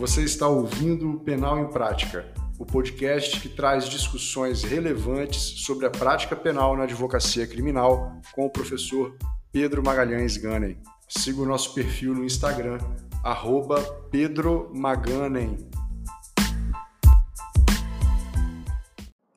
[0.00, 2.24] Você está ouvindo o Penal em Prática,
[2.58, 8.50] o podcast que traz discussões relevantes sobre a prática penal na advocacia criminal com o
[8.50, 9.14] professor
[9.52, 10.78] Pedro Magalhães Ganem.
[11.06, 12.78] Siga o nosso perfil no Instagram,
[13.22, 15.58] arroba Pedro Maganem.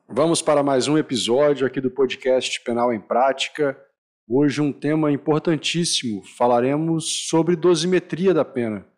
[0.08, 3.78] Vamos para mais um episódio aqui do podcast Penal em Prática.
[4.26, 8.93] Hoje um tema importantíssimo, falaremos sobre dosimetria da pena.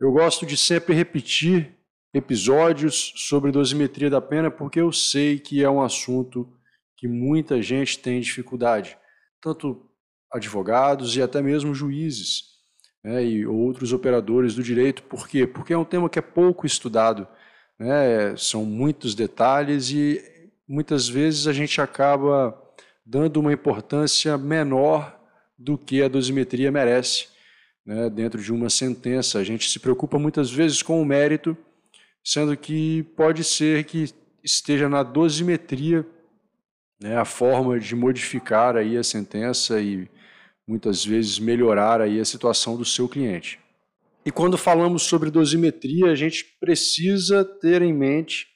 [0.00, 1.74] Eu gosto de sempre repetir
[2.14, 6.48] episódios sobre dosimetria da pena porque eu sei que é um assunto
[6.96, 8.96] que muita gente tem dificuldade,
[9.40, 9.90] tanto
[10.32, 12.44] advogados e até mesmo juízes
[13.02, 15.02] né, e outros operadores do direito.
[15.02, 15.48] Por quê?
[15.48, 17.26] Porque é um tema que é pouco estudado,
[17.76, 20.22] né, são muitos detalhes e
[20.66, 22.56] muitas vezes a gente acaba
[23.04, 25.18] dando uma importância menor
[25.58, 27.36] do que a dosimetria merece
[27.88, 29.38] né, dentro de uma sentença.
[29.38, 31.56] A gente se preocupa muitas vezes com o mérito,
[32.22, 34.12] sendo que pode ser que
[34.44, 36.06] esteja na dosimetria
[37.00, 40.06] né, a forma de modificar aí a sentença e
[40.66, 43.58] muitas vezes melhorar aí a situação do seu cliente.
[44.22, 48.48] E quando falamos sobre dosimetria, a gente precisa ter em mente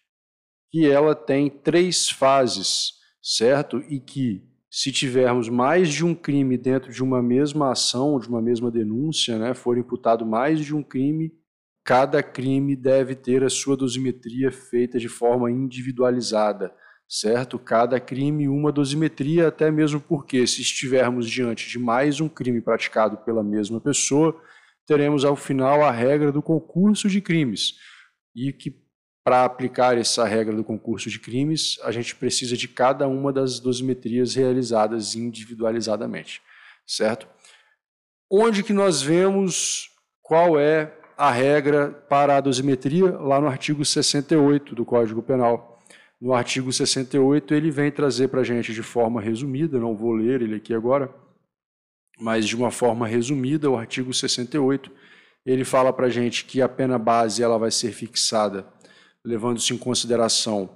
[0.71, 2.93] que ela tem três fases,
[3.23, 3.83] certo?
[3.89, 4.43] E que
[4.75, 9.39] se tivermos mais de um crime dentro de uma mesma ação, de uma mesma denúncia,
[9.39, 11.31] né, for imputado mais de um crime,
[11.85, 16.75] cada crime deve ter a sua dosimetria feita de forma individualizada,
[17.07, 17.59] certo?
[17.59, 23.19] Cada crime uma dosimetria, até mesmo porque se estivermos diante de mais um crime praticado
[23.19, 24.41] pela mesma pessoa,
[24.87, 27.75] teremos ao final a regra do concurso de crimes,
[28.35, 28.71] e que
[29.25, 33.61] para aplicar essa regra do concurso de crimes, a gente precisa de cada uma das
[33.61, 36.43] dosimetrias realizadas individualizadamente,
[36.87, 37.29] certo?
[38.31, 39.91] Onde que nós vemos
[40.23, 43.11] qual é a regra para a dosimetria?
[43.19, 45.79] Lá no artigo 68 do Código Penal.
[46.21, 50.41] No artigo 68, ele vem trazer para a gente de forma resumida, não vou ler
[50.41, 51.13] ele aqui agora,
[52.19, 54.91] mas de uma forma resumida, o artigo 68,
[55.45, 58.65] ele fala para a gente que a pena base ela vai ser fixada
[59.25, 60.71] levando-se em consideração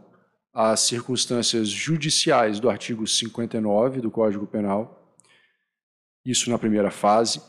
[0.52, 5.14] as circunstâncias judiciais do artigo 59 do Código Penal,
[6.24, 7.42] isso na primeira fase.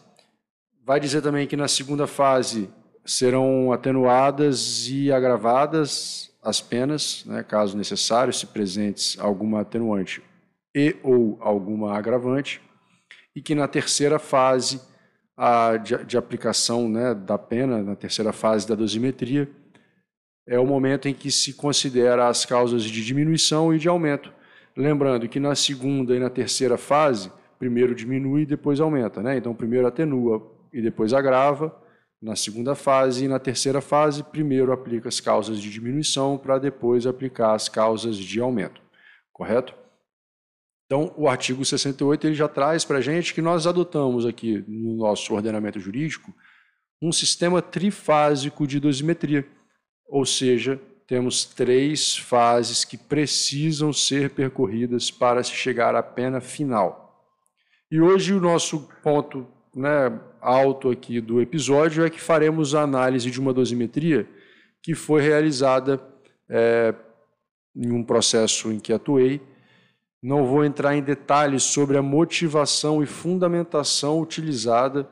[0.85, 2.69] Vai dizer também que na segunda fase
[3.05, 10.21] serão atenuadas e agravadas as penas, né, caso necessário, se presentes alguma atenuante
[10.75, 12.61] e ou alguma agravante,
[13.35, 14.81] e que na terceira fase
[15.35, 19.49] a, de, de aplicação né, da pena, na terceira fase da dosimetria,
[20.47, 24.31] é o momento em que se considera as causas de diminuição e de aumento.
[24.75, 29.21] Lembrando que na segunda e na terceira fase, primeiro diminui e depois aumenta.
[29.21, 29.37] Né?
[29.37, 31.75] Então, primeiro atenua e depois agrava.
[32.21, 37.05] Na segunda fase e na terceira fase, primeiro aplica as causas de diminuição para depois
[37.05, 38.81] aplicar as causas de aumento.
[39.33, 39.75] Correto?
[40.85, 44.95] Então, o artigo 68 ele já traz para a gente que nós adotamos aqui no
[44.95, 46.33] nosso ordenamento jurídico
[47.01, 49.45] um sistema trifásico de dosimetria
[50.07, 57.25] ou seja, temos três fases que precisam ser percorridas para se chegar à pena final.
[57.89, 63.31] E hoje o nosso ponto né, alto aqui do episódio é que faremos a análise
[63.31, 64.27] de uma dosimetria
[64.83, 66.01] que foi realizada
[66.49, 66.93] é,
[67.75, 69.41] em um processo em que atuei.
[70.21, 75.07] Não vou entrar em detalhes sobre a motivação e fundamentação utilizada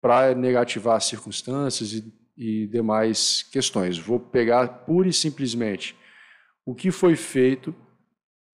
[0.00, 3.98] para negativar circunstâncias e e demais questões.
[3.98, 5.94] Vou pegar pura e simplesmente
[6.64, 7.74] o que foi feito,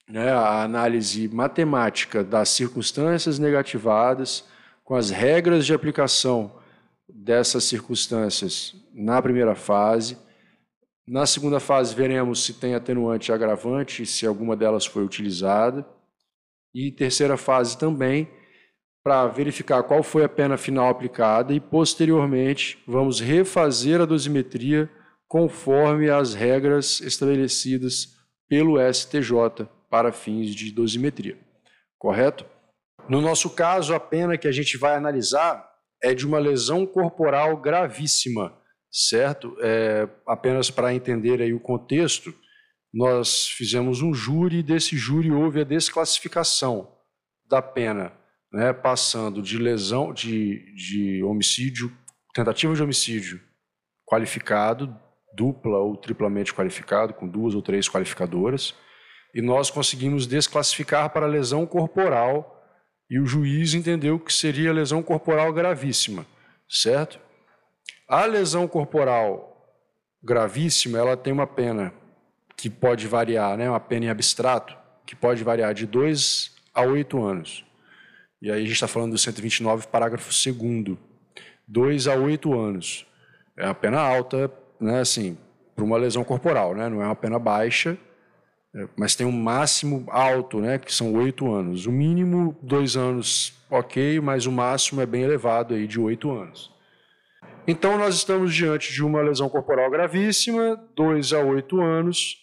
[0.09, 4.45] né, a análise matemática das circunstâncias negativadas,
[4.83, 6.59] com as regras de aplicação
[7.09, 10.19] dessas circunstâncias na primeira fase.
[11.07, 15.87] Na segunda fase, veremos se tem atenuante e agravante, se alguma delas foi utilizada.
[16.75, 18.29] E terceira fase também,
[19.07, 24.91] para verificar qual foi a pena final aplicada e, posteriormente, vamos refazer a dosimetria
[25.29, 28.17] conforme as regras estabelecidas
[28.49, 31.39] pelo STJ para fins de dosimetria.
[31.97, 32.45] Correto?
[33.09, 35.65] No nosso caso, a pena que a gente vai analisar
[36.03, 38.59] é de uma lesão corporal gravíssima,
[38.91, 39.57] certo?
[39.61, 42.35] É, apenas para entender aí o contexto,
[42.93, 46.93] nós fizemos um júri e desse júri houve a desclassificação
[47.49, 48.26] da pena
[48.57, 51.93] né, passando de lesão, de, de homicídio,
[52.33, 53.39] tentativa de homicídio
[54.07, 54.99] qualificado,
[55.35, 58.75] dupla ou triplamente qualificado, com duas ou três qualificadoras,
[59.35, 62.65] e nós conseguimos desclassificar para lesão corporal,
[63.11, 66.25] e o juiz entendeu que seria lesão corporal gravíssima,
[66.67, 67.21] certo?
[68.09, 69.71] A lesão corporal
[70.23, 71.93] gravíssima, ela tem uma pena
[72.57, 74.75] que pode variar, né, uma pena em abstrato,
[75.05, 77.66] que pode variar de 2 a 8 anos.
[78.47, 80.97] E aí a gente está falando do 129, parágrafo 2
[81.67, 83.05] 2 a 8 anos.
[83.59, 84.49] É uma pena alta,
[84.81, 85.37] né, assim,
[85.75, 87.99] para uma lesão corporal, né, não é uma pena baixa,
[88.73, 91.87] é, mas tem um máximo alto, né, que são 8 anos.
[91.87, 96.73] O mínimo, 2 anos, ok, mas o máximo é bem elevado, aí, de 8 anos.
[97.67, 102.37] Então, nós estamos diante de uma lesão corporal gravíssima, 2 a 8 anos,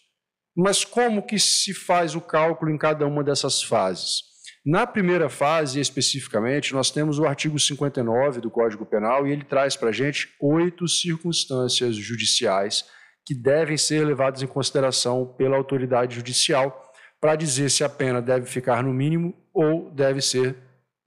[0.53, 4.32] mas como que se faz o cálculo em cada uma dessas fases?
[4.65, 9.75] Na primeira fase, especificamente, nós temos o artigo 59 do Código Penal e ele traz
[9.75, 12.85] para a gente oito circunstâncias judiciais
[13.25, 18.45] que devem ser levadas em consideração pela autoridade judicial para dizer se a pena deve
[18.45, 20.55] ficar no mínimo ou deve ser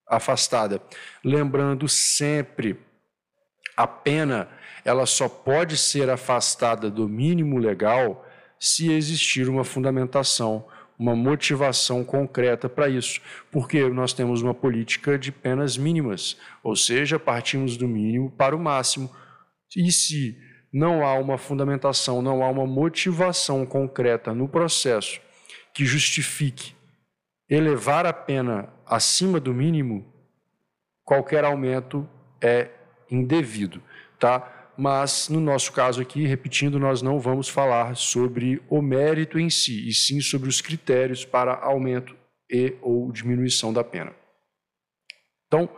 [0.07, 0.81] afastada.
[1.25, 2.79] Lembrando sempre,
[3.75, 4.49] a pena
[4.85, 8.27] ela só pode ser afastada do mínimo legal
[8.59, 10.67] se existir uma fundamentação,
[10.99, 13.21] uma motivação concreta para isso,
[13.51, 18.59] porque nós temos uma política de penas mínimas, ou seja, partimos do mínimo para o
[18.59, 19.11] máximo.
[19.77, 20.37] E se
[20.73, 25.21] não há uma fundamentação, não há uma motivação concreta no processo
[25.75, 26.75] que justifique
[27.49, 30.05] elevar a pena acima do mínimo,
[31.05, 32.09] qualquer aumento
[32.41, 32.71] é
[33.11, 33.83] indevido,
[34.19, 34.56] tá?
[34.77, 39.89] Mas no nosso caso aqui, repetindo, nós não vamos falar sobre o mérito em si,
[39.89, 42.15] e sim sobre os critérios para aumento
[42.51, 44.13] e ou diminuição da pena.
[45.47, 45.69] Então,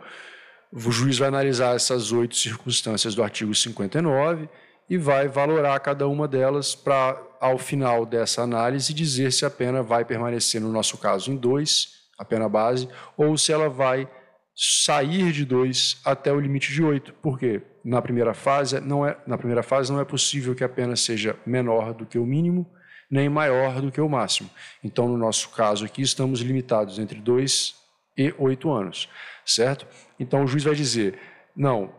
[0.71, 4.49] o juiz vai analisar essas oito circunstâncias do artigo 59
[4.89, 9.81] e vai valorar cada uma delas para, ao final dessa análise, dizer se a pena
[9.81, 14.09] vai permanecer, no nosso caso, em dois, a pena base, ou se ela vai
[14.55, 17.13] sair de 2 até o limite de 8.
[17.13, 17.61] Por quê?
[17.89, 21.35] Na primeira fase não é na primeira fase não é possível que a pena seja
[21.43, 22.69] menor do que o mínimo,
[23.09, 24.47] nem maior do que o máximo.
[24.83, 27.73] Então, no nosso caso aqui, estamos limitados entre 2
[28.15, 29.09] e 8 anos,
[29.43, 29.87] certo?
[30.19, 31.17] Então, o juiz vai dizer:
[31.55, 31.91] não,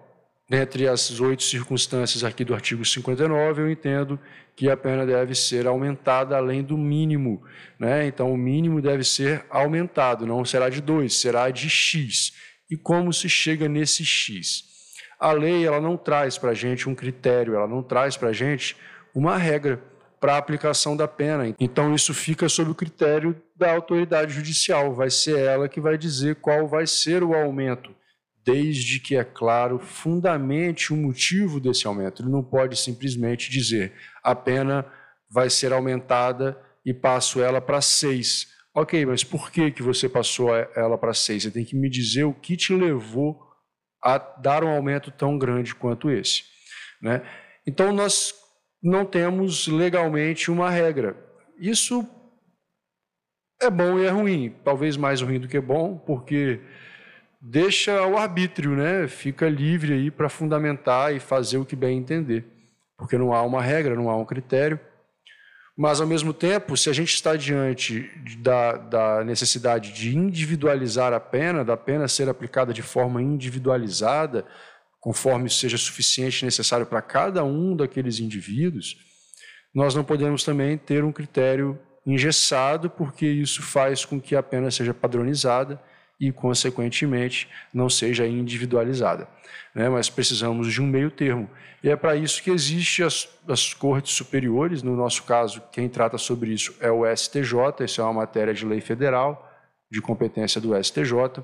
[0.49, 4.17] entre as oito circunstâncias aqui do artigo 59, eu entendo
[4.55, 7.43] que a pena deve ser aumentada além do mínimo.
[7.81, 8.07] Né?
[8.07, 12.33] Então, o mínimo deve ser aumentado, não será de 2, será de X
[12.71, 14.69] e como se chega nesse X.
[15.20, 18.32] A lei ela não traz para a gente um critério, ela não traz para a
[18.32, 18.75] gente
[19.14, 19.82] uma regra
[20.19, 21.55] para a aplicação da pena.
[21.58, 24.94] Então, isso fica sob o critério da autoridade judicial.
[24.94, 27.94] Vai ser ela que vai dizer qual vai ser o aumento,
[28.44, 32.22] desde que, é claro, fundamente o motivo desse aumento.
[32.22, 34.84] Ele não pode simplesmente dizer a pena
[35.31, 38.49] vai ser aumentada e passo ela para seis.
[38.75, 41.43] Ok, mas por que, que você passou ela para seis?
[41.43, 43.50] Você tem que me dizer o que te levou
[44.02, 46.44] a dar um aumento tão grande quanto esse.
[47.00, 47.23] Né?
[47.67, 48.35] Então, nós
[48.82, 51.17] não temos legalmente uma regra.
[51.58, 52.08] Isso
[53.61, 54.55] é bom e é ruim.
[54.64, 56.61] Talvez mais ruim do que bom, porque
[57.41, 59.06] deixa ao arbítrio, né?
[59.06, 62.44] fica livre aí para fundamentar e fazer o que bem entender.
[62.96, 64.81] Porque não há uma regra, não há um critério.
[65.82, 68.03] Mas, ao mesmo tempo, se a gente está diante
[68.37, 74.44] da, da, necessidade de individualizar a pena, da pena ser aplicada de forma individualizada,
[75.01, 78.94] conforme seja suficiente e necessário para cada um daqueles indivíduos,
[79.75, 84.70] nós não podemos também ter um critério engessado, porque isso faz com que a pena
[84.70, 85.82] seja padronizada
[86.20, 89.27] e, consequentemente, não seja individualizada.
[89.74, 89.89] Né?
[89.89, 91.48] Mas precisamos de um meio termo.
[91.82, 94.82] E é para isso que existem as, as cortes superiores.
[94.82, 98.67] No nosso caso, quem trata sobre isso é o STJ, isso é uma matéria de
[98.67, 99.50] lei federal,
[99.91, 101.43] de competência do STJ.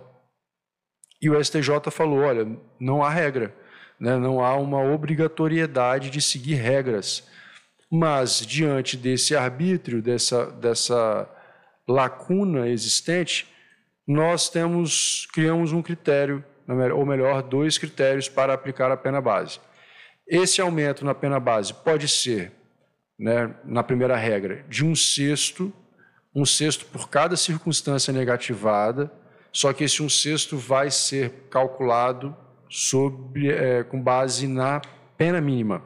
[1.23, 2.47] E o STJ falou: olha,
[2.79, 3.55] não há regra,
[3.99, 4.19] né?
[4.19, 7.27] não há uma obrigatoriedade de seguir regras.
[7.91, 11.31] Mas, diante desse arbítrio, dessa, dessa
[11.89, 13.49] lacuna existente,
[14.07, 16.45] nós temos, criamos um critério,
[16.95, 19.59] ou melhor, dois critérios para aplicar a pena base.
[20.27, 22.53] Esse aumento na pena base pode ser,
[23.19, 25.73] né, na primeira regra, de um sexto,
[26.35, 29.11] um sexto por cada circunstância negativada,
[29.53, 32.37] só que esse um sexto vai ser calculado
[32.69, 34.83] sobre, é, com base na
[35.17, 35.83] pena mínima.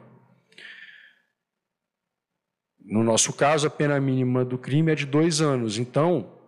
[2.83, 5.77] No nosso caso, a pena mínima do crime é de dois anos.
[5.77, 6.40] Então,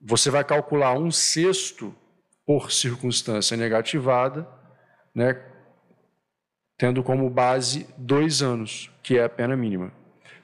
[0.00, 1.94] você vai calcular um sexto
[2.46, 4.48] por circunstância negativada,
[5.14, 5.40] né,
[6.78, 9.92] tendo como base dois anos, que é a pena mínima.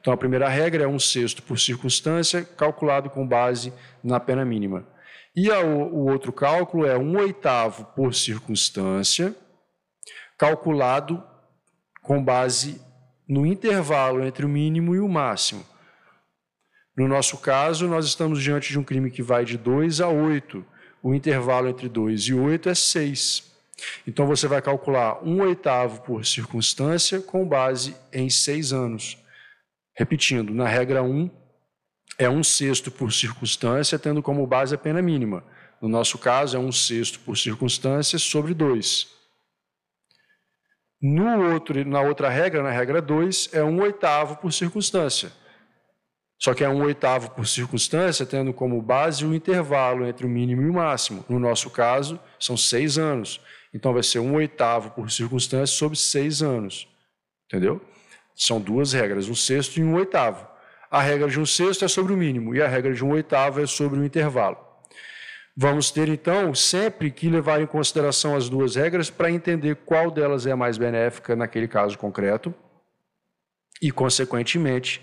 [0.00, 3.72] Então, a primeira regra é um sexto por circunstância, calculado com base
[4.04, 4.86] na pena mínima.
[5.34, 9.34] E a, o outro cálculo é um oitavo por circunstância,
[10.38, 11.22] calculado
[12.02, 12.80] com base
[13.28, 15.64] no intervalo entre o mínimo e o máximo.
[16.96, 20.64] No nosso caso, nós estamos diante de um crime que vai de 2 a 8.
[21.02, 23.52] O intervalo entre 2 e 8 é 6.
[24.06, 29.18] Então você vai calcular um oitavo por circunstância com base em seis anos.
[29.94, 31.30] Repetindo, na regra 1, um,
[32.18, 35.44] é um sexto por circunstância, tendo como base a pena mínima.
[35.80, 39.06] No nosso caso, é um sexto por circunstância sobre 2.
[41.02, 45.30] No outro, na outra regra, na regra 2, é um oitavo por circunstância.
[46.38, 50.62] Só que é um oitavo por circunstância, tendo como base o intervalo entre o mínimo
[50.62, 51.24] e o máximo.
[51.28, 53.40] No nosso caso, são seis anos.
[53.72, 56.88] Então vai ser um oitavo por circunstância sobre seis anos.
[57.46, 57.80] Entendeu?
[58.34, 60.46] São duas regras, um sexto e um oitavo.
[60.90, 63.60] A regra de um sexto é sobre o mínimo e a regra de um oitavo
[63.60, 64.58] é sobre o intervalo.
[65.56, 70.46] Vamos ter, então, sempre que levar em consideração as duas regras para entender qual delas
[70.46, 72.54] é a mais benéfica naquele caso concreto
[73.80, 75.02] e, consequentemente,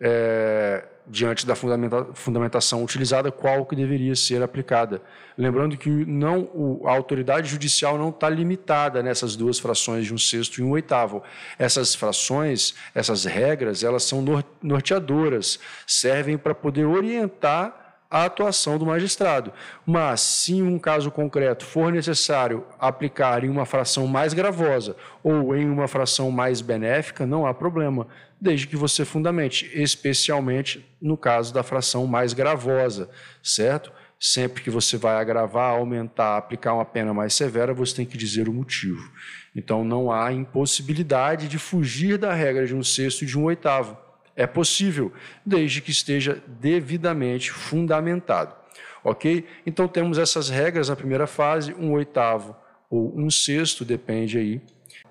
[0.00, 5.00] é, diante da fundamenta fundamentação utilizada, qual que deveria ser aplicada.
[5.38, 10.18] Lembrando que não, o, a autoridade judicial não está limitada nessas duas frações de um
[10.18, 11.22] sexto e um oitavo.
[11.58, 14.24] Essas frações, essas regras, elas são
[14.62, 19.52] norteadoras, servem para poder orientar a atuação do magistrado.
[19.84, 25.56] Mas, se em um caso concreto for necessário aplicar em uma fração mais gravosa ou
[25.56, 28.06] em uma fração mais benéfica, não há problema,
[28.40, 33.10] desde que você fundamente, especialmente no caso da fração mais gravosa,
[33.42, 33.92] certo?
[34.18, 38.48] Sempre que você vai agravar, aumentar, aplicar uma pena mais severa, você tem que dizer
[38.48, 39.10] o motivo.
[39.54, 44.06] Então, não há impossibilidade de fugir da regra de um sexto e de um oitavo
[44.36, 45.10] é possível,
[45.44, 48.54] desde que esteja devidamente fundamentado.
[49.02, 49.46] Ok?
[49.64, 52.54] Então temos essas regras na primeira fase, um oitavo
[52.90, 54.60] ou um sexto, depende aí.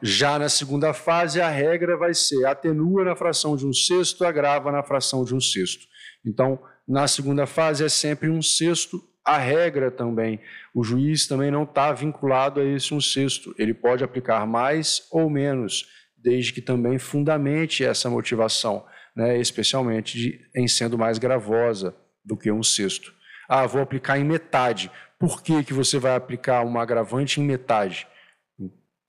[0.07, 4.71] Já na segunda fase, a regra vai ser atenua na fração de um sexto, agrava
[4.71, 5.87] na fração de um sexto.
[6.23, 10.39] Então, na segunda fase é sempre um sexto, a regra também.
[10.75, 13.55] O juiz também não está vinculado a esse um sexto.
[13.57, 18.85] Ele pode aplicar mais ou menos, desde que também fundamente essa motivação
[19.15, 23.11] né, especialmente de, em sendo mais gravosa do que um sexto.
[23.49, 24.91] Ah, vou aplicar em metade.
[25.17, 28.07] Por que, que você vai aplicar uma agravante em metade?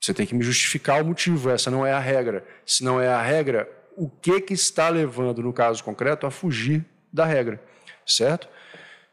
[0.01, 2.45] Você tem que me justificar o motivo, essa não é a regra.
[2.65, 6.85] Se não é a regra, o que, que está levando, no caso concreto, a fugir
[7.11, 7.61] da regra,
[8.05, 8.47] certo?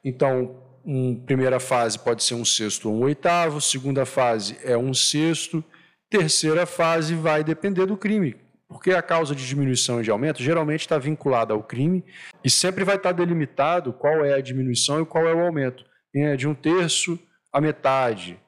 [0.04, 4.92] Então, uma primeira fase pode ser um sexto ou um oitavo, segunda fase é um
[4.92, 5.64] sexto,
[6.10, 8.36] terceira fase vai depender do crime.
[8.68, 12.04] Porque a causa de diminuição e de aumento geralmente está vinculada ao crime
[12.42, 15.84] e sempre vai estar delimitado qual é a diminuição e qual é o aumento.
[16.14, 17.18] É de um terço
[17.52, 18.38] a metade,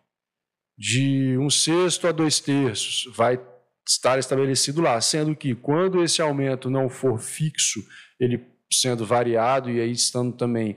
[0.77, 3.41] de um sexto a dois terços, vai
[3.87, 7.81] estar estabelecido lá, sendo que quando esse aumento não for fixo,
[8.19, 10.77] ele sendo variado e aí estando também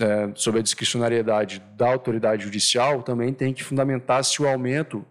[0.00, 5.06] é, sob a discricionariedade da autoridade judicial, também tem que fundamentar se o aumento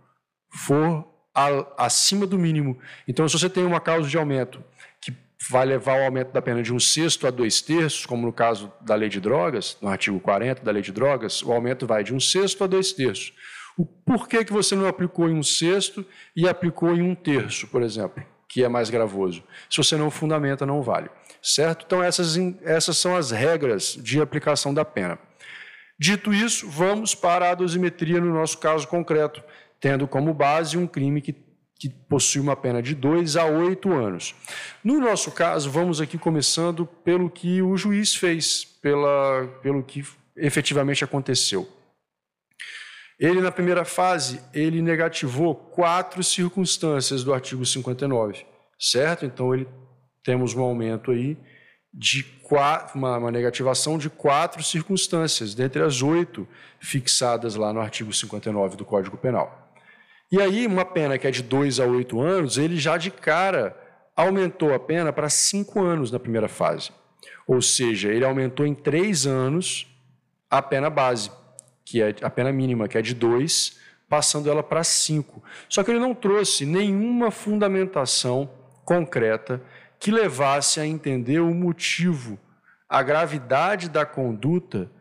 [0.54, 2.78] for a, acima do mínimo.
[3.08, 4.64] Então, se você tem uma causa de aumento
[5.02, 5.14] que
[5.50, 8.72] vai levar ao aumento da pena de um sexto a dois terços, como no caso
[8.82, 12.14] da lei de drogas, no artigo 40 da lei de drogas, o aumento vai de
[12.14, 13.34] um sexto a dois terços.
[13.78, 17.82] O porquê que você não aplicou em um sexto e aplicou em um terço, por
[17.82, 19.44] exemplo, que é mais gravoso?
[19.70, 21.10] Se você não fundamenta, não vale.
[21.42, 21.86] Certo?
[21.86, 25.18] Então, essas, essas são as regras de aplicação da pena.
[26.00, 29.44] Dito isso, vamos para a dosimetria no nosso caso concreto
[29.80, 31.36] tendo como base um crime que,
[31.80, 34.36] que possui uma pena de 2 a 8 anos.
[34.84, 41.04] No nosso caso, vamos aqui começando pelo que o juiz fez, pela, pelo que efetivamente
[41.04, 41.68] aconteceu.
[43.22, 48.44] Ele, na primeira fase, ele negativou quatro circunstâncias do artigo 59,
[48.80, 49.28] certo?
[49.28, 49.68] Então, ele
[50.24, 51.38] temos um aumento aí
[51.94, 56.48] de quatro, uma, uma, negativação de quatro circunstâncias, dentre as oito
[56.80, 59.72] fixadas lá no artigo 59 do Código Penal.
[60.32, 63.78] E aí, uma pena que é de 2 a 8 anos, ele já de cara
[64.16, 66.90] aumentou a pena para 5 anos na primeira fase.
[67.46, 69.86] Ou seja, ele aumentou em 3 anos
[70.50, 71.30] a pena base,
[71.86, 75.42] que é a pena mínima, que é de 2, passando ela para 5.
[75.70, 78.50] Só que ele não trouxe nenhuma fundamentação
[78.84, 79.62] concreta
[80.00, 82.40] que levasse a entender o motivo,
[82.90, 84.92] a gravidade da conduta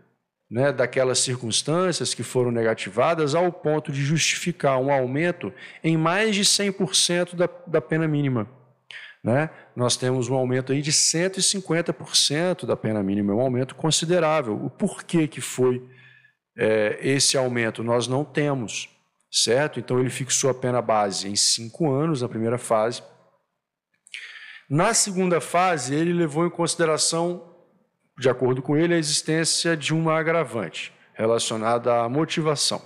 [0.50, 6.42] né, daquelas circunstâncias que foram negativadas ao ponto de justificar um aumento em mais de
[6.42, 8.48] 100% da, da pena mínima.
[9.22, 9.50] Né?
[9.76, 14.54] Nós temos um aumento aí de 150% da pena mínima, é um aumento considerável.
[14.54, 15.82] O porquê que foi
[16.56, 17.82] é, esse aumento?
[17.82, 18.88] Nós não temos,
[19.30, 19.78] certo?
[19.78, 23.02] Então ele fixou a pena base em cinco anos na primeira fase
[24.68, 27.42] Na segunda fase, ele levou em consideração,
[28.18, 32.80] de acordo com ele, a existência de uma agravante relacionada à motivação.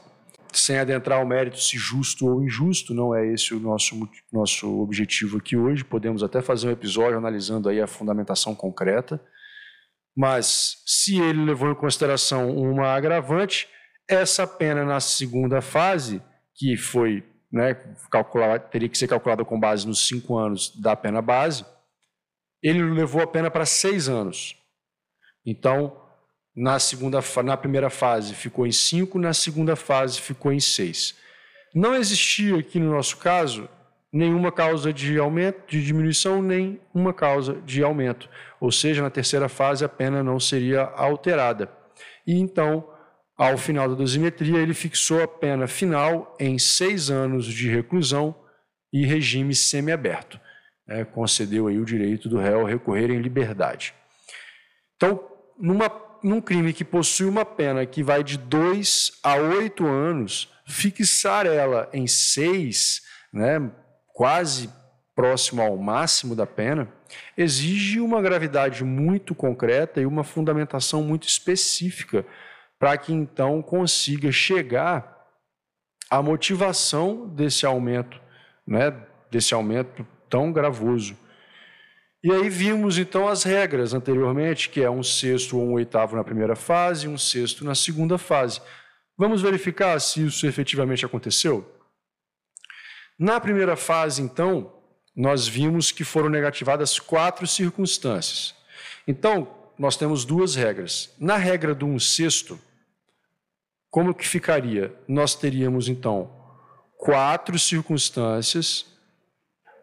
[0.52, 5.38] Sem adentrar ao mérito se justo ou injusto, não é esse o nosso, nosso objetivo
[5.38, 5.84] aqui hoje.
[5.84, 9.20] Podemos até fazer um episódio analisando aí a fundamentação concreta.
[10.16, 13.68] Mas se ele levou em consideração uma agravante,
[14.08, 16.22] essa pena na segunda fase,
[16.54, 17.74] que foi né,
[18.10, 21.64] calcular, teria que ser calculada com base nos cinco anos da pena base,
[22.62, 24.56] ele levou a pena para seis anos.
[25.44, 26.00] Então,
[26.56, 31.14] na, segunda, na primeira fase ficou em cinco, na segunda fase ficou em seis.
[31.74, 33.68] Não existia aqui no nosso caso
[34.14, 38.30] nenhuma causa de aumento, de diminuição, nem uma causa de aumento.
[38.60, 41.68] Ou seja, na terceira fase a pena não seria alterada.
[42.24, 42.88] E então,
[43.36, 48.32] ao final da dosimetria, ele fixou a pena final em seis anos de reclusão
[48.92, 50.40] e regime semiaberto.
[50.86, 53.92] É, concedeu aí o direito do réu recorrer em liberdade.
[54.94, 55.28] Então,
[55.58, 55.90] numa,
[56.22, 61.88] num crime que possui uma pena que vai de dois a oito anos, fixar ela
[61.92, 63.02] em seis,
[63.32, 63.72] né,
[64.14, 64.70] quase
[65.14, 66.88] próximo ao máximo da pena,
[67.36, 72.24] exige uma gravidade muito concreta e uma fundamentação muito específica
[72.78, 75.26] para que então consiga chegar
[76.10, 78.20] à motivação desse aumento,
[78.66, 78.94] né,
[79.30, 81.16] desse aumento tão gravoso.
[82.22, 86.24] E aí vimos então as regras anteriormente, que é um sexto ou um oitavo na
[86.24, 88.60] primeira fase, um sexto na segunda fase.
[89.16, 91.73] Vamos verificar se isso efetivamente aconteceu?
[93.18, 94.72] Na primeira fase, então,
[95.14, 98.54] nós vimos que foram negativadas quatro circunstâncias.
[99.06, 101.14] Então, nós temos duas regras.
[101.18, 102.58] Na regra do um sexto,
[103.88, 104.92] como que ficaria?
[105.06, 106.28] Nós teríamos, então,
[106.96, 108.86] quatro circunstâncias,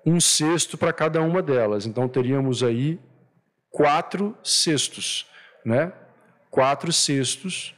[0.06, 1.86] um sexto para cada uma delas.
[1.86, 3.00] Então, teríamos aí
[3.70, 5.26] quatro sextos,
[5.63, 5.94] né?
[6.50, 7.74] Quatro sextos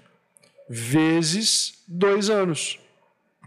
[0.68, 2.80] vezes dois anos,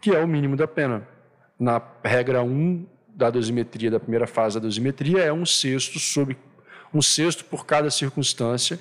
[0.00, 1.15] que é o mínimo da pena
[1.58, 6.36] na regra 1 da dosimetria, da primeira fase da dosimetria, é um sexto sobre
[6.92, 8.78] um sexto por cada circunstância,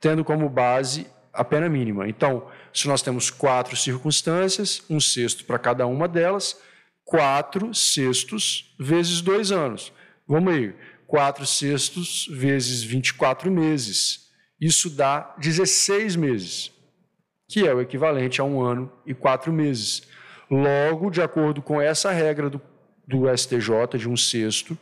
[0.00, 2.08] tendo como base a pena mínima.
[2.08, 6.60] Então, se nós temos quatro circunstâncias, um sexto para cada uma delas,
[7.04, 9.92] quatro sextos vezes dois anos.
[10.26, 10.74] Vamos aí,
[11.06, 14.30] quatro sextos vezes 24 meses.
[14.60, 16.70] Isso dá 16 meses,
[17.48, 20.02] que é o equivalente a um ano e quatro meses.
[20.50, 22.60] Logo, de acordo com essa regra do,
[23.06, 24.76] do STJ de um sexto,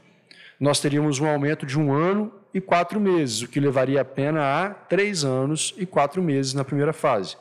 [0.59, 4.41] nós teríamos um aumento de um ano e quatro meses, o que levaria a pena
[4.43, 7.37] a três anos e quatro meses na primeira fase.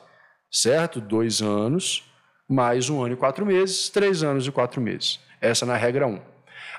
[0.50, 1.00] Certo?
[1.00, 2.04] Dois anos,
[2.46, 5.20] mais um ano e quatro meses, três anos e quatro meses.
[5.40, 6.10] Essa na regra 1.
[6.10, 6.20] Um.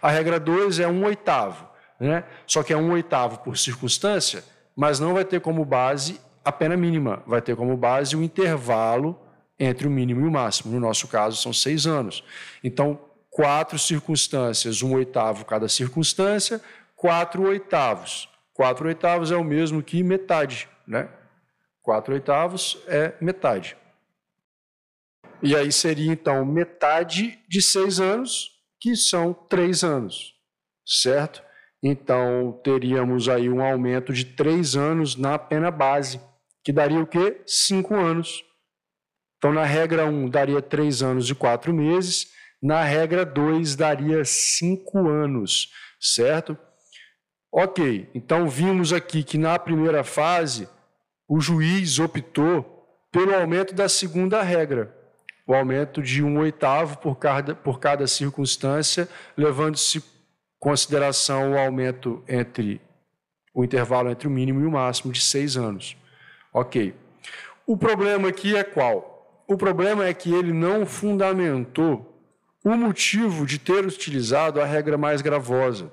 [0.01, 1.67] A regra 2 é um oitavo,
[1.99, 2.23] né?
[2.45, 4.43] só que é um oitavo por circunstância,
[4.75, 9.19] mas não vai ter como base a pena mínima, vai ter como base o intervalo
[9.60, 10.74] entre o mínimo e o máximo.
[10.74, 12.24] No nosso caso, são seis anos.
[12.63, 16.62] Então, quatro circunstâncias, um oitavo cada circunstância,
[16.95, 18.30] quatro oitavos.
[18.54, 21.10] Quatro oitavos é o mesmo que metade, né?
[21.82, 23.78] Quatro oitavos é metade.
[25.41, 30.34] E aí seria, então, metade de seis anos, que são três anos,
[30.86, 31.41] certo?
[31.82, 36.19] Então, teríamos aí um aumento de três anos na pena base,
[36.63, 37.41] que daria o quê?
[37.45, 38.43] Cinco anos.
[39.39, 42.28] Então, na regra 1, daria três anos e quatro meses.
[42.62, 46.58] Na regra 2, daria cinco anos, certo?
[47.52, 50.67] Ok, então vimos aqui que na primeira fase,
[51.28, 54.93] o juiz optou pelo aumento da segunda regra,
[55.47, 60.04] o aumento de um oitavo por cada, por cada circunstância, levando-se em
[60.60, 62.80] consideração o aumento entre
[63.54, 65.97] o intervalo entre o mínimo e o máximo de seis anos.
[66.54, 66.93] Ok.
[67.65, 69.09] O problema aqui é qual?
[69.49, 72.23] O problema é que ele não fundamentou
[72.63, 75.91] o motivo de ter utilizado a regra mais gravosa.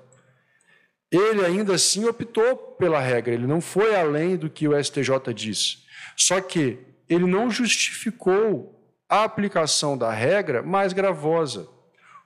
[1.11, 5.79] Ele ainda assim optou pela regra, ele não foi além do que o STJ disse.
[6.15, 11.67] Só que ele não justificou a aplicação da regra mais gravosa.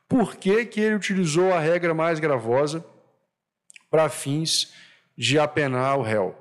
[0.08, 2.84] Por que, que ele utilizou a regra mais gravosa
[3.88, 4.74] para fins
[5.16, 6.34] de apenar o réu?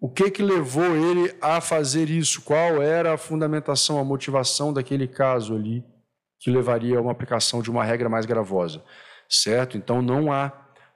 [0.00, 2.40] O que que levou ele a fazer isso?
[2.40, 5.84] Qual era a fundamentação, a motivação daquele caso ali
[6.38, 8.82] que levaria a uma aplicação de uma regra mais gravosa?
[9.28, 9.76] Certo?
[9.76, 10.50] Então não há,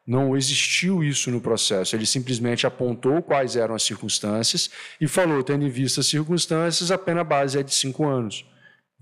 [0.06, 1.94] não existiu isso no processo.
[1.94, 6.96] Ele simplesmente apontou quais eram as circunstâncias e falou, tendo em vista as circunstâncias, a
[6.96, 8.46] pena base é de cinco anos.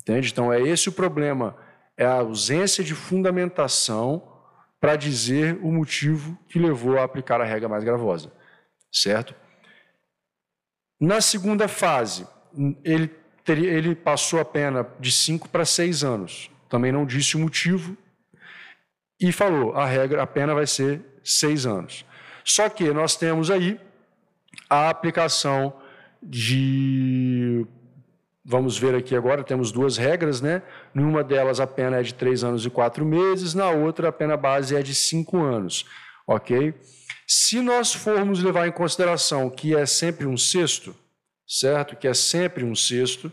[0.00, 0.30] Entende?
[0.32, 1.56] Então é esse o problema,
[1.96, 4.28] é a ausência de fundamentação
[4.80, 8.32] para dizer o motivo que levou a aplicar a regra mais gravosa,
[8.90, 9.32] certo?
[11.02, 12.28] Na segunda fase,
[12.84, 13.08] ele,
[13.44, 16.48] teria, ele passou a pena de 5 para 6 anos.
[16.68, 17.96] Também não disse o motivo
[19.20, 22.06] e falou: a regra, a pena vai ser 6 anos.
[22.44, 23.80] Só que nós temos aí
[24.70, 25.74] a aplicação
[26.22, 27.66] de
[28.44, 30.62] Vamos ver aqui agora, temos duas regras, né?
[30.94, 34.36] Numa delas a pena é de três anos e quatro meses, na outra a pena
[34.36, 35.84] base é de cinco anos,
[36.26, 36.74] ok?
[37.26, 40.94] Se nós formos levar em consideração que é sempre um sexto,
[41.46, 41.96] certo?
[41.96, 43.32] Que é sempre um sexto,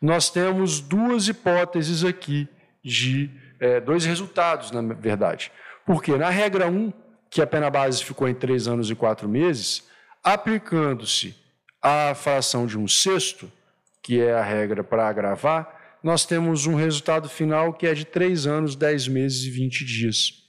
[0.00, 2.48] nós temos duas hipóteses aqui
[2.82, 5.52] de é, dois resultados, na verdade.
[5.84, 6.92] Porque na regra 1, um,
[7.30, 9.86] que a pena base ficou em três anos e quatro meses,
[10.22, 11.34] aplicando-se
[11.82, 13.50] a fração de um sexto,
[14.02, 18.46] que é a regra para agravar, nós temos um resultado final que é de 3
[18.46, 20.39] anos, 10 meses e 20 dias.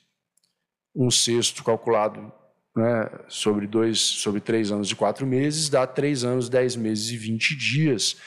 [0.96, 2.32] Um sexto calculado
[2.76, 7.18] né, sobre, dois, sobre 3 anos e 4 meses dá 3 anos, 10 meses e
[7.18, 8.18] 20 dias.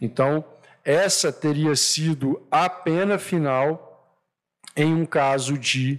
[0.00, 0.44] Então,
[0.84, 4.18] essa teria sido a pena final
[4.76, 5.98] em um caso de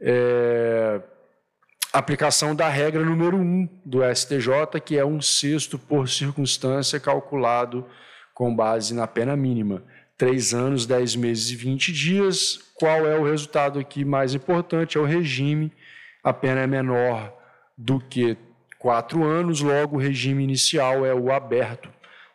[0.00, 1.00] é,
[1.92, 7.86] aplicação da regra número 1 do STJ, que é um sexto por circunstância calculado
[8.34, 9.82] com base na pena mínima.
[10.18, 12.58] Três anos, dez meses e vinte dias.
[12.74, 14.98] Qual é o resultado aqui mais importante?
[14.98, 15.72] É o regime.
[16.24, 17.32] A pena é menor
[17.76, 18.36] do que
[18.78, 21.88] quatro anos, logo o regime inicial é o aberto.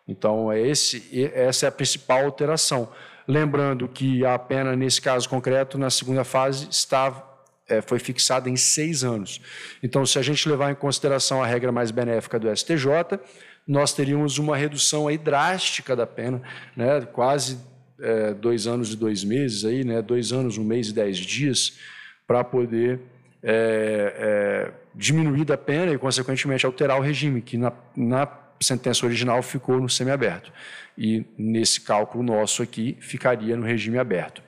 [0.08, 2.90] Então, é esse, essa é a principal alteração.
[3.28, 7.34] Lembrando que a pena, nesse caso concreto, na segunda fase, estava
[7.68, 9.42] é, foi fixada em seis anos.
[9.82, 13.20] Então, se a gente levar em consideração a regra mais benéfica do STJ,
[13.68, 16.42] nós teríamos uma redução aí drástica da pena,
[16.76, 17.02] né?
[17.02, 17.58] quase
[18.04, 20.02] é, dois anos e dois meses, aí, né?
[20.02, 21.80] dois anos, um mês e dez dias,
[22.28, 23.00] para poder
[23.42, 28.28] é, é, diminuir da pena e, consequentemente, alterar o regime, que na, na
[28.62, 30.52] sentença original ficou no semiaberto.
[30.98, 34.44] E nesse cálculo nosso aqui, ficaria no regime aberto.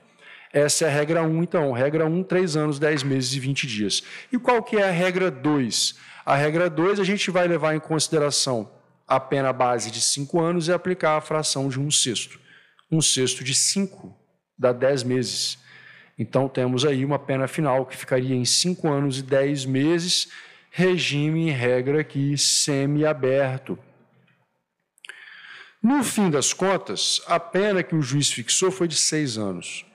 [0.52, 1.72] Essa é a regra 1, então.
[1.72, 4.02] Regra 1, 3 anos, 10 meses e 20 dias.
[4.32, 5.96] E qual que é a regra 2?
[6.24, 8.70] A regra 2 a gente vai levar em consideração
[9.06, 12.45] a pena base de 5 anos e aplicar a fração de um sexto.
[12.90, 14.16] Um sexto de 5
[14.58, 15.58] dá 10 meses.
[16.18, 20.28] Então temos aí uma pena final que ficaria em 5 anos e 10 meses,
[20.70, 23.78] regime e regra aqui semi-aberto.
[25.82, 29.86] No fim das contas, a pena que o juiz fixou foi de 6 anos.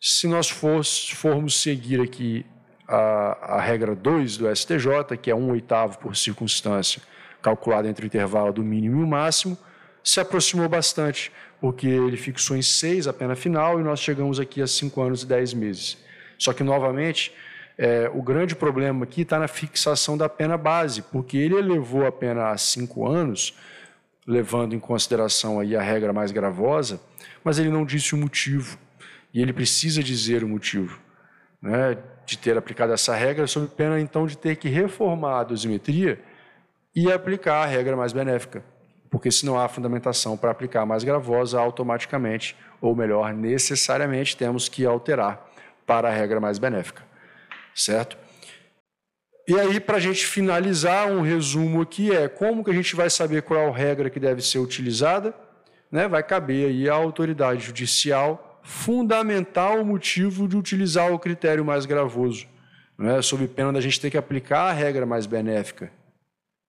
[0.00, 2.44] Se nós formos seguir aqui
[2.88, 7.00] a, a regra 2 do STJ, que é um oitavo por circunstância,
[7.40, 9.56] calculado entre o intervalo do mínimo e o máximo,
[10.02, 14.62] se aproximou bastante, porque ele fixou em 6 a pena final e nós chegamos aqui
[14.62, 15.98] a 5 anos e 10 meses.
[16.38, 17.32] Só que, novamente,
[17.76, 22.12] é, o grande problema aqui está na fixação da pena base, porque ele elevou a
[22.12, 23.54] pena a 5 anos,
[24.26, 27.00] levando em consideração aí a regra mais gravosa,
[27.44, 28.78] mas ele não disse o motivo
[29.32, 30.98] e ele precisa dizer o motivo
[31.60, 31.96] né,
[32.26, 36.20] de ter aplicado essa regra, sob pena então de ter que reformar a dosimetria
[36.94, 38.64] e aplicar a regra mais benéfica,
[39.10, 44.86] porque se não há fundamentação para aplicar mais gravosa, automaticamente, ou melhor, necessariamente, temos que
[44.86, 45.50] alterar
[45.84, 47.02] para a regra mais benéfica,
[47.74, 48.16] certo?
[49.48, 53.10] E aí, para a gente finalizar, um resumo aqui é como que a gente vai
[53.10, 55.34] saber qual regra que deve ser utilizada,
[55.90, 56.06] né?
[56.06, 62.46] vai caber aí à autoridade judicial fundamental motivo de utilizar o critério mais gravoso,
[63.00, 63.20] é?
[63.22, 65.90] sob pena da gente ter que aplicar a regra mais benéfica.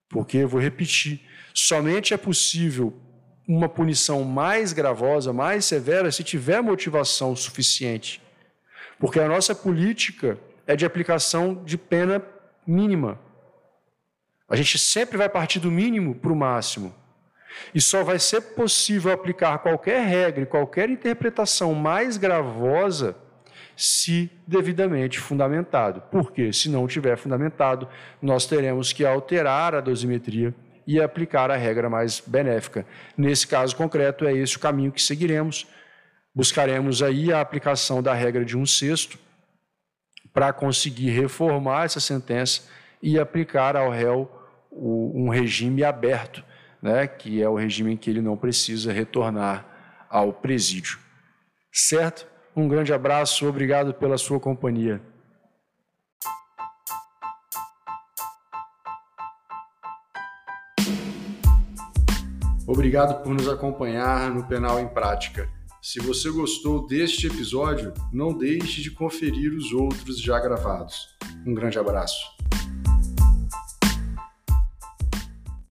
[0.08, 1.20] Porque, vou repetir,
[1.54, 2.94] somente é possível
[3.46, 8.22] uma punição mais gravosa, mais severa, se tiver motivação suficiente.
[8.98, 12.22] Porque a nossa política é de aplicação de pena
[12.66, 13.18] mínima.
[14.48, 16.94] A gente sempre vai partir do mínimo para o máximo.
[17.74, 23.16] E só vai ser possível aplicar qualquer regra qualquer interpretação mais gravosa
[23.76, 26.02] se devidamente fundamentado.
[26.10, 27.88] Porque, se não tiver fundamentado,
[28.20, 30.54] nós teremos que alterar a dosimetria
[30.86, 32.86] e aplicar a regra mais benéfica.
[33.16, 35.66] Nesse caso concreto, é esse o caminho que seguiremos.
[36.34, 39.18] Buscaremos aí a aplicação da regra de um sexto
[40.32, 42.62] para conseguir reformar essa sentença
[43.02, 44.30] e aplicar ao réu
[44.70, 46.42] um regime aberto
[46.82, 49.64] né, que é o regime em que ele não precisa retornar
[50.10, 50.98] ao presídio.
[51.72, 52.26] Certo?
[52.54, 55.00] Um grande abraço, obrigado pela sua companhia.
[62.72, 65.46] Obrigado por nos acompanhar no Penal em Prática.
[65.82, 71.14] Se você gostou deste episódio, não deixe de conferir os outros já gravados.
[71.46, 72.24] Um grande abraço.